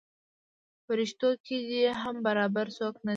پریشتو 0.85 1.29
کې 1.45 1.57
دې 1.69 1.83
هم 2.01 2.15
برابر 2.25 2.65
څوک 2.77 2.95
نه 3.05 3.09
دی. 3.09 3.09